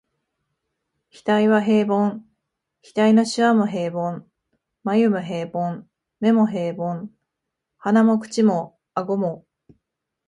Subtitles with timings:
[1.13, 2.21] 額は平凡、
[2.83, 4.23] 額の皺も平凡、
[4.83, 5.83] 眉も平凡、
[6.21, 7.09] 眼も平凡、
[7.77, 9.45] 鼻も口も顎も、